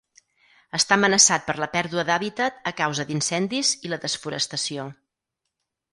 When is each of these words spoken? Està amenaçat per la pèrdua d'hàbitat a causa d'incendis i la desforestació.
Està 0.77 0.95
amenaçat 0.99 1.45
per 1.49 1.55
la 1.65 1.67
pèrdua 1.75 2.05
d'hàbitat 2.09 2.57
a 2.71 2.75
causa 2.81 3.07
d'incendis 3.11 3.75
i 3.89 3.93
la 3.95 4.01
desforestació. 4.07 4.89